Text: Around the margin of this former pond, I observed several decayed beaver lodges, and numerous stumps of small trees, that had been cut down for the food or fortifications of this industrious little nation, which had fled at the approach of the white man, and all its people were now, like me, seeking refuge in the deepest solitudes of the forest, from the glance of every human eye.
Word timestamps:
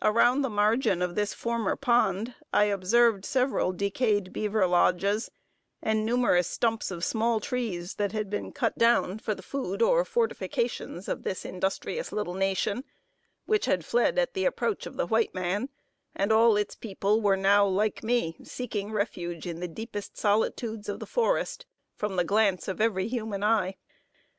Around 0.00 0.40
the 0.40 0.48
margin 0.48 1.02
of 1.02 1.14
this 1.14 1.34
former 1.34 1.76
pond, 1.76 2.34
I 2.54 2.64
observed 2.64 3.26
several 3.26 3.72
decayed 3.72 4.32
beaver 4.32 4.66
lodges, 4.66 5.30
and 5.82 6.06
numerous 6.06 6.48
stumps 6.48 6.90
of 6.90 7.04
small 7.04 7.38
trees, 7.38 7.96
that 7.96 8.12
had 8.12 8.30
been 8.30 8.52
cut 8.52 8.78
down 8.78 9.18
for 9.18 9.34
the 9.34 9.42
food 9.42 9.82
or 9.82 10.06
fortifications 10.06 11.06
of 11.06 11.22
this 11.22 11.44
industrious 11.44 12.12
little 12.12 12.32
nation, 12.32 12.82
which 13.44 13.66
had 13.66 13.84
fled 13.84 14.18
at 14.18 14.32
the 14.32 14.46
approach 14.46 14.86
of 14.86 14.96
the 14.96 15.06
white 15.06 15.34
man, 15.34 15.68
and 16.16 16.32
all 16.32 16.56
its 16.56 16.74
people 16.74 17.20
were 17.20 17.36
now, 17.36 17.66
like 17.66 18.02
me, 18.02 18.38
seeking 18.42 18.90
refuge 18.90 19.46
in 19.46 19.60
the 19.60 19.68
deepest 19.68 20.16
solitudes 20.16 20.88
of 20.88 20.98
the 20.98 21.04
forest, 21.04 21.66
from 21.94 22.16
the 22.16 22.24
glance 22.24 22.68
of 22.68 22.80
every 22.80 23.06
human 23.06 23.44
eye. 23.44 23.76